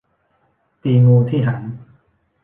[0.81, 1.63] ตีงูที่หาง